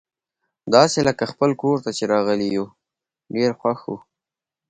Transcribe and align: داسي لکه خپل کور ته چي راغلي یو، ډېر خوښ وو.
داسي 0.73 1.01
لکه 1.07 1.23
خپل 1.31 1.49
کور 1.61 1.77
ته 1.85 1.89
چي 1.97 2.03
راغلي 2.13 2.47
یو، 2.57 2.65
ډېر 3.35 3.51
خوښ 3.59 3.79
وو. 3.87 3.97